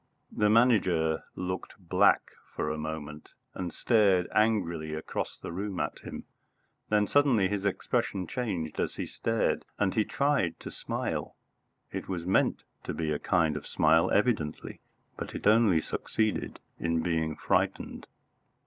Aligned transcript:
The 0.31 0.49
Manager 0.49 1.25
looked 1.35 1.75
black 1.77 2.31
for 2.55 2.71
a 2.71 2.77
moment, 2.79 3.33
and 3.53 3.71
stared 3.71 4.27
angrily 4.33 4.95
across 4.95 5.37
the 5.37 5.51
room 5.51 5.79
at 5.79 5.99
him. 5.99 6.23
Then 6.89 7.05
suddenly 7.05 7.47
his 7.49 7.65
expression 7.67 8.25
changed 8.25 8.79
as 8.79 8.95
he 8.95 9.05
stared, 9.05 9.63
and 9.77 9.93
he 9.93 10.03
tried 10.03 10.59
to 10.61 10.71
smile. 10.71 11.35
It 11.91 12.07
was 12.09 12.25
meant 12.25 12.63
to 12.85 12.95
be 12.95 13.11
a 13.11 13.19
kind 13.19 13.63
smile 13.63 14.09
evidently, 14.09 14.79
but 15.17 15.35
it 15.35 15.45
only 15.45 15.81
succeeded 15.81 16.59
in 16.79 17.03
being 17.03 17.35
frightened. 17.35 18.07